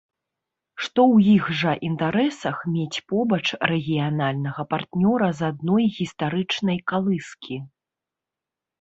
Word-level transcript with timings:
Што 0.85 1.01
ў 1.15 1.33
іх 1.33 1.51
жа 1.59 1.73
інтарэсах 1.89 2.57
мець 2.77 2.99
побач 3.13 3.41
рэгіянальнага 3.73 4.61
партнёра 4.75 5.27
з 5.43 5.53
адной 5.53 5.83
гістарычнай 6.01 6.85
калыскі. 6.95 7.65